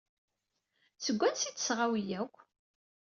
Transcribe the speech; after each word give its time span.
Seg 1.05 1.15
wansi 1.19 1.45
ay 1.47 1.51
d-tesɣa 1.53 1.85
wi 1.91 2.01
akk? 2.21 2.35